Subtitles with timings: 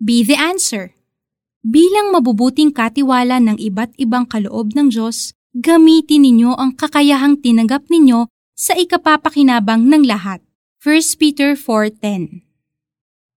[0.00, 0.96] Be the answer.
[1.60, 8.24] Bilang mabubuting katiwala ng iba't ibang kaloob ng Diyos, gamitin ninyo ang kakayahang tinanggap ninyo
[8.56, 10.40] sa ikapapakinabang ng lahat.
[10.80, 12.40] 1 Peter 4.10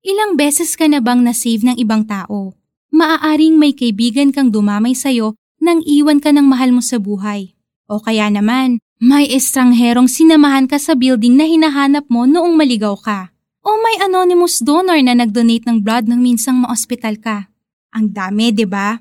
[0.07, 2.55] Ilang beses ka na bang nasave ng ibang tao?
[2.95, 7.59] Maaaring may kaibigan kang dumamay sa'yo nang iwan ka ng mahal mo sa buhay.
[7.91, 13.32] O kaya naman, may estrangherong sinamahan ka sa building na hinahanap mo noong maligaw ka.
[13.63, 17.47] O may anonymous donor na nag-donate ng blood nang minsang ma-hospital ka.
[17.95, 18.99] Ang dami, di ba?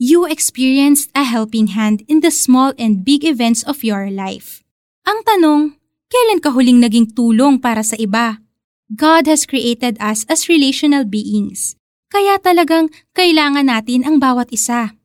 [0.00, 4.64] You experienced a helping hand in the small and big events of your life.
[5.04, 5.62] Ang tanong,
[6.08, 8.40] kailan ka huling naging tulong para sa iba?
[8.88, 11.76] God has created us as relational beings.
[12.08, 14.96] Kaya talagang kailangan natin ang bawat isa.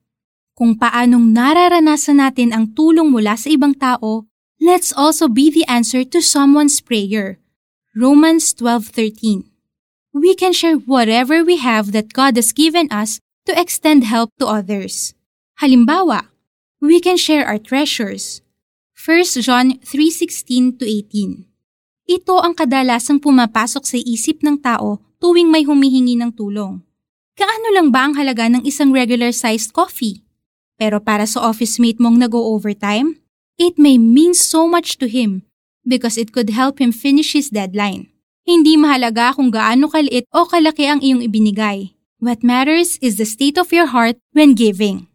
[0.56, 4.32] Kung paanong nararanasan natin ang tulong mula sa ibang tao,
[4.64, 7.36] Let's also be the answer to someone's prayer.
[7.94, 9.46] Romans 12:13.
[10.18, 14.50] We can share whatever we have that God has given us to extend help to
[14.50, 15.14] others.
[15.62, 16.34] Halimbawa,
[16.82, 18.42] we can share our treasures.
[18.98, 21.46] 1 John 3:16 to 18.
[22.10, 26.82] Ito ang kadalasang pumapasok sa isip ng tao tuwing may humihingi ng tulong.
[27.38, 30.26] Kaano lang ba ang halaga ng isang regular-sized coffee?
[30.82, 33.22] Pero para sa office mate mong nag-o-overtime,
[33.58, 35.46] It may mean so much to him
[35.86, 38.10] because it could help him finish his deadline.
[38.44, 41.96] Hindi mahalaga kung gaano kaliit o kalaki ang iyong ibinigay.
[42.20, 45.08] What matters is the state of your heart when giving.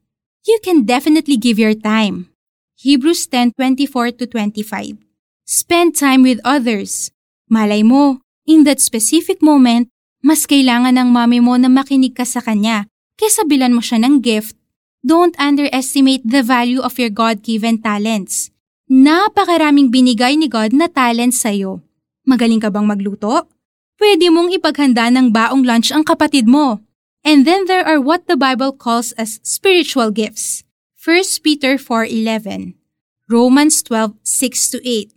[0.45, 2.33] You can definitely give your time.
[2.81, 4.97] Hebrews 10:24 to 25.
[5.45, 7.13] Spend time with others.
[7.49, 9.89] Malay mo, in that specific moment,
[10.21, 14.21] mas kailangan ng mami mo na makinig ka sa kanya kaysa bilan mo siya ng
[14.21, 14.59] gift
[15.07, 18.51] Don't underestimate the value of your God-given talents.
[18.89, 21.85] Napakaraming binigay ni God na talents sa'yo.
[22.25, 23.45] Magaling ka bang magluto?
[24.01, 26.81] Pwede mong ipaghanda ng baong lunch ang kapatid mo.
[27.21, 30.65] And then there are what the Bible calls as spiritual gifts.
[30.97, 32.81] 1 Peter 4.11
[33.29, 35.13] Romans 12:6-8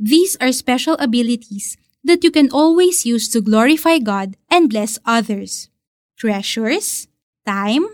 [0.00, 5.68] These are special abilities that you can always use to glorify God and bless others.
[6.16, 7.04] Treasures,
[7.44, 7.84] time,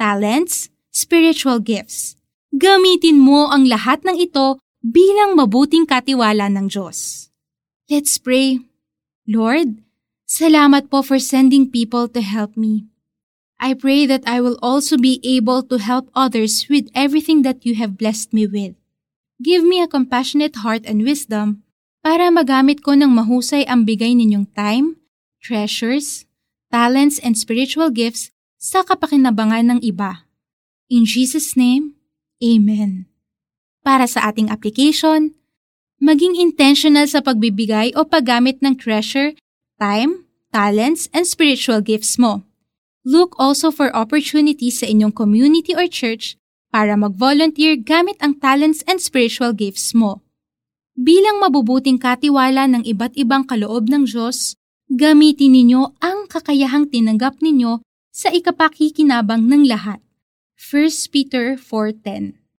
[0.00, 2.16] talents, spiritual gifts.
[2.56, 7.30] Gamitin mo ang lahat ng ito bilang mabuting katiwala ng Diyos.
[7.86, 8.58] Let's pray.
[9.24, 9.78] Lord,
[10.26, 12.90] salamat po for sending people to help me.
[13.62, 17.78] I pray that I will also be able to help others with everything that you
[17.78, 18.74] have blessed me with.
[19.38, 21.62] Give me a compassionate heart and wisdom
[22.02, 24.98] para magamit ko ng mahusay ang bigay ninyong time,
[25.38, 26.26] treasures,
[26.74, 30.26] talents, and spiritual gifts sa kapakinabangan ng iba.
[30.90, 31.94] In Jesus' name,
[32.42, 33.11] Amen.
[33.82, 35.34] Para sa ating application,
[35.98, 39.34] maging intentional sa pagbibigay o paggamit ng treasure,
[39.78, 42.46] time, talents, and spiritual gifts mo.
[43.02, 46.38] Look also for opportunities sa inyong community or church
[46.70, 50.22] para mag-volunteer gamit ang talents and spiritual gifts mo.
[50.94, 54.54] Bilang mabubuting katiwala ng iba't ibang kaloob ng Diyos,
[54.86, 57.82] gamitin ninyo ang kakayahang tinanggap ninyo
[58.14, 59.98] sa ikapakikinabang ng lahat.
[60.54, 62.41] 1 Peter 4.10